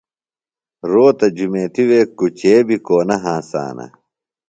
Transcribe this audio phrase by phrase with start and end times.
[0.91, 3.85] روتہ جُمیتیۡ وے گُچے بیۡ کو نہ ہنسانہ۔